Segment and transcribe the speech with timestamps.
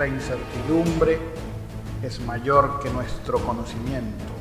[0.00, 1.18] Nuestra incertidumbre
[2.02, 4.39] es mayor que nuestro conocimiento.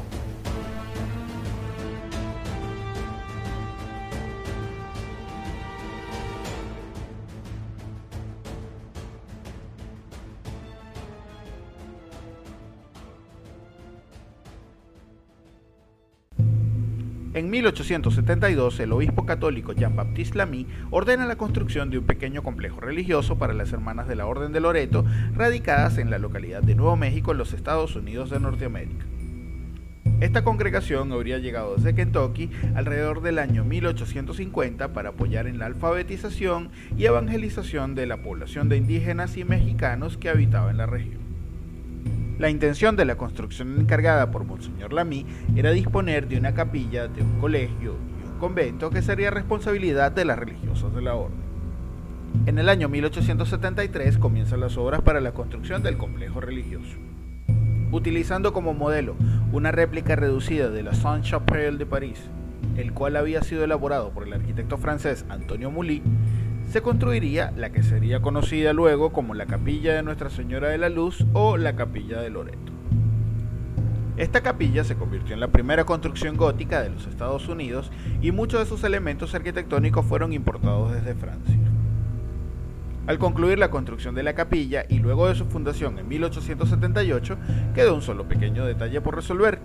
[17.39, 23.37] En 1872, el obispo católico Jean-Baptiste Lamy ordena la construcción de un pequeño complejo religioso
[23.37, 27.31] para las hermanas de la Orden de Loreto, radicadas en la localidad de Nuevo México,
[27.31, 29.05] en los Estados Unidos de Norteamérica.
[30.19, 36.71] Esta congregación habría llegado desde Kentucky alrededor del año 1850 para apoyar en la alfabetización
[36.97, 41.18] y evangelización de la población de indígenas y mexicanos que habitaba en la región.
[42.39, 45.25] La intención de la construcción encargada por Monseñor Lamy
[45.57, 50.23] era disponer de una capilla, de un colegio y un convento que sería responsabilidad de
[50.23, 51.41] las religiosas de la orden.
[52.45, 56.95] En el año 1873 comienzan las obras para la construcción del complejo religioso.
[57.91, 59.17] Utilizando como modelo
[59.51, 62.21] una réplica reducida de la Sainte-Chapelle de París,
[62.77, 66.01] el cual había sido elaborado por el arquitecto francés Antonio Mouly,
[66.69, 70.89] se construiría la que sería conocida luego como la Capilla de Nuestra Señora de la
[70.89, 72.71] Luz o la Capilla de Loreto.
[74.17, 77.89] Esta capilla se convirtió en la primera construcción gótica de los Estados Unidos
[78.21, 81.55] y muchos de sus elementos arquitectónicos fueron importados desde Francia.
[83.07, 87.37] Al concluir la construcción de la capilla y luego de su fundación en 1878,
[87.73, 89.59] quedó un solo pequeño detalle por resolver,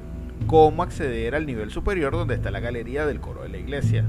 [0.46, 4.06] cómo acceder al nivel superior donde está la galería del coro de la iglesia.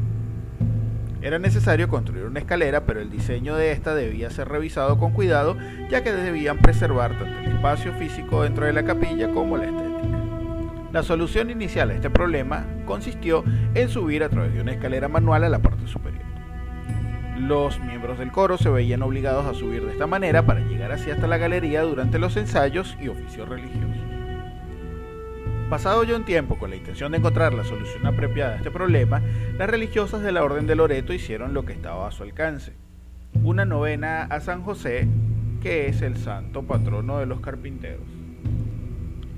[1.22, 5.58] Era necesario construir una escalera, pero el diseño de esta debía ser revisado con cuidado,
[5.90, 9.96] ya que debían preservar tanto el espacio físico dentro de la capilla como la estética.
[10.92, 13.44] La solución inicial a este problema consistió
[13.74, 16.24] en subir a través de una escalera manual a la parte superior.
[17.38, 21.12] Los miembros del coro se veían obligados a subir de esta manera para llegar así
[21.12, 24.05] hasta la galería durante los ensayos y oficios religiosos.
[25.70, 29.24] Pasado ya un tiempo con la intención de encontrar la solución apropiada a este problema,
[29.58, 32.74] las religiosas de la Orden de Loreto hicieron lo que estaba a su alcance.
[33.44, 35.08] Una novena a San José,
[35.64, 38.06] que es el santo patrono de los carpinteros.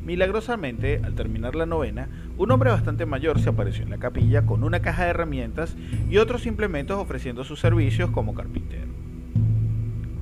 [0.03, 4.65] Milagrosamente, al terminar la novena, un hombre bastante mayor se apareció en la capilla con
[4.65, 5.77] una caja de herramientas
[6.09, 8.87] y otros implementos ofreciendo sus servicios como carpintero.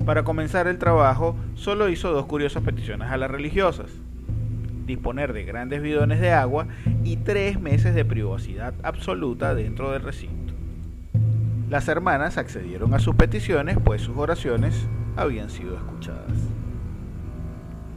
[0.04, 3.90] Para comenzar el trabajo, solo hizo dos curiosas peticiones a las religiosas
[4.86, 6.66] disponer de grandes bidones de agua
[7.04, 10.54] y tres meses de privacidad absoluta dentro del recinto.
[11.68, 14.86] Las hermanas accedieron a sus peticiones, pues sus oraciones
[15.16, 16.32] habían sido escuchadas.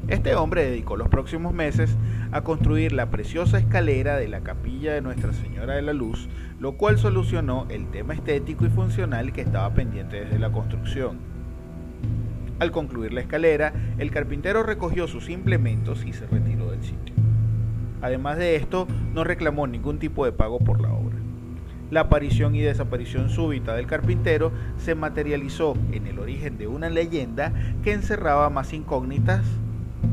[0.07, 1.95] Este hombre dedicó los próximos meses
[2.31, 6.29] a construir la preciosa escalera de la capilla de Nuestra Señora de la Luz,
[6.59, 11.28] lo cual solucionó el tema estético y funcional que estaba pendiente desde la construcción.
[12.59, 17.15] Al concluir la escalera, el carpintero recogió sus implementos y se retiró del sitio.
[18.01, 21.15] Además de esto, no reclamó ningún tipo de pago por la obra.
[21.89, 27.51] La aparición y desaparición súbita del carpintero se materializó en el origen de una leyenda
[27.83, 29.43] que encerraba más incógnitas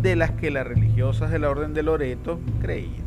[0.00, 3.04] de las que las religiosas de la Orden de Loreto creían.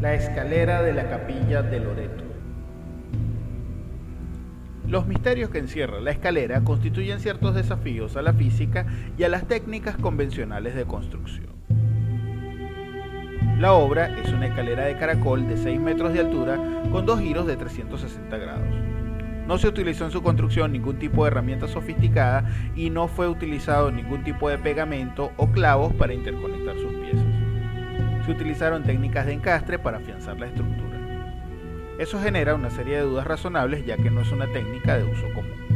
[0.00, 2.25] La escalera de la capilla de Loreto.
[4.88, 8.86] Los misterios que encierra la escalera constituyen ciertos desafíos a la física
[9.18, 11.56] y a las técnicas convencionales de construcción.
[13.58, 16.58] La obra es una escalera de caracol de 6 metros de altura
[16.92, 18.68] con dos giros de 360 grados.
[19.46, 23.90] No se utilizó en su construcción ningún tipo de herramienta sofisticada y no fue utilizado
[23.90, 27.26] ningún tipo de pegamento o clavos para interconectar sus piezas.
[28.24, 30.85] Se utilizaron técnicas de encastre para afianzar la estructura.
[31.98, 35.32] Eso genera una serie de dudas razonables ya que no es una técnica de uso
[35.34, 35.66] común.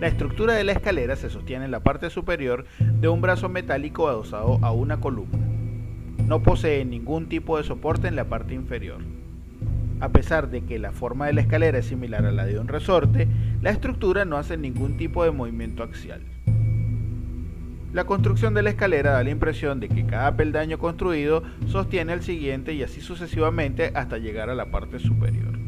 [0.00, 4.08] La estructura de la escalera se sostiene en la parte superior de un brazo metálico
[4.08, 5.38] adosado a una columna.
[6.26, 9.00] No posee ningún tipo de soporte en la parte inferior.
[10.00, 12.68] A pesar de que la forma de la escalera es similar a la de un
[12.68, 13.28] resorte,
[13.62, 16.20] la estructura no hace ningún tipo de movimiento axial.
[17.92, 22.22] La construcción de la escalera da la impresión de que cada peldaño construido sostiene al
[22.22, 25.58] siguiente y así sucesivamente hasta llegar a la parte superior.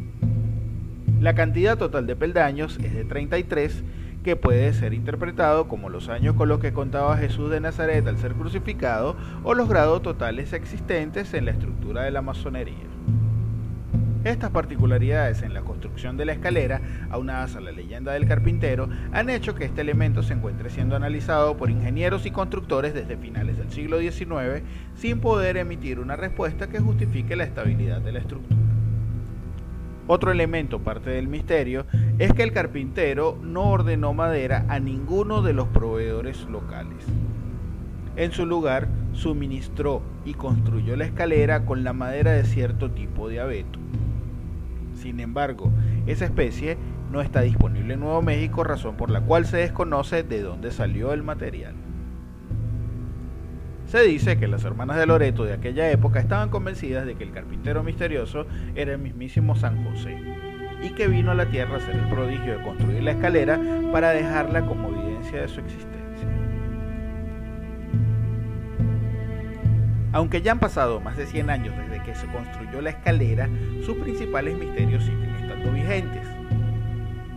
[1.20, 3.82] La cantidad total de peldaños es de 33
[4.22, 8.18] que puede ser interpretado como los años con los que contaba Jesús de Nazaret al
[8.18, 12.91] ser crucificado o los grados totales existentes en la estructura de la masonería.
[14.24, 16.80] Estas particularidades en la construcción de la escalera,
[17.10, 21.56] aunadas a la leyenda del carpintero, han hecho que este elemento se encuentre siendo analizado
[21.56, 24.62] por ingenieros y constructores desde finales del siglo XIX
[24.94, 28.60] sin poder emitir una respuesta que justifique la estabilidad de la estructura.
[30.06, 31.84] Otro elemento parte del misterio
[32.20, 37.04] es que el carpintero no ordenó madera a ninguno de los proveedores locales.
[38.14, 43.40] En su lugar, suministró y construyó la escalera con la madera de cierto tipo de
[43.40, 43.80] abeto.
[45.02, 45.72] Sin embargo,
[46.06, 46.78] esa especie
[47.10, 51.12] no está disponible en Nuevo México, razón por la cual se desconoce de dónde salió
[51.12, 51.74] el material.
[53.86, 57.32] Se dice que las hermanas de Loreto de aquella época estaban convencidas de que el
[57.32, 58.46] carpintero misterioso
[58.76, 60.16] era el mismísimo San José
[60.80, 63.60] y que vino a la tierra a hacer el prodigio de construir la escalera
[63.90, 66.01] para dejarla como evidencia de su existencia.
[70.12, 73.48] Aunque ya han pasado más de 100 años desde que se construyó la escalera,
[73.84, 76.26] sus principales misterios siguen estando vigentes.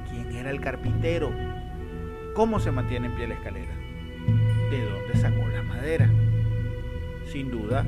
[0.09, 1.31] ¿Quién era el carpintero?
[2.33, 3.73] ¿Cómo se mantiene en pie la escalera?
[4.69, 6.09] ¿De dónde sacó la madera?
[7.35, 7.85] sin duda,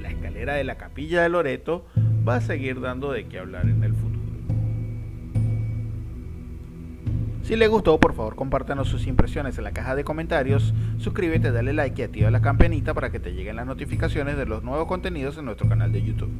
[0.00, 1.84] la escalera de la capilla de Loreto
[2.26, 4.15] va a seguir dando de qué hablar en el futuro.
[7.46, 11.72] Si le gustó, por favor compártanos sus impresiones en la caja de comentarios, suscríbete, dale
[11.72, 15.38] like y activa la campanita para que te lleguen las notificaciones de los nuevos contenidos
[15.38, 16.32] en nuestro canal de YouTube.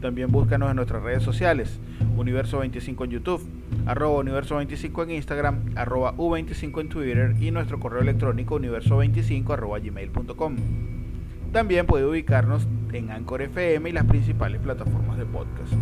[0.00, 1.78] También búscanos en nuestras redes sociales,
[2.16, 3.46] Universo25 en YouTube,
[3.84, 10.56] arroba Universo25 en Instagram, arroba U25 en Twitter y nuestro correo electrónico universo25 arroba gmail.com.
[11.52, 15.74] También puede ubicarnos en Anchor FM y las principales plataformas de podcast.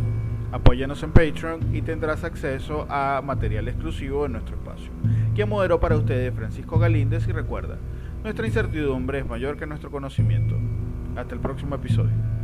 [0.50, 4.90] Apóyanos en Patreon y tendrás acceso a material exclusivo de nuestro espacio.
[5.34, 7.76] Quien moderó para ustedes Francisco Galíndez y recuerda,
[8.22, 10.56] nuestra incertidumbre es mayor que nuestro conocimiento.
[11.16, 12.37] Hasta el próximo episodio.